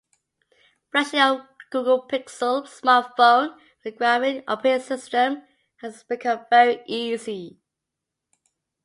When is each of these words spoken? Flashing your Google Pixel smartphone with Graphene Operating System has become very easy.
Flashing 0.91 1.19
your 1.19 1.47
Google 1.69 2.07
Pixel 2.07 2.63
smartphone 2.67 3.55
with 3.85 3.99
Graphene 3.99 4.43
Operating 4.47 4.81
System 4.83 5.43
has 5.81 6.01
become 6.01 6.43
very 6.49 6.81
easy. 6.87 7.59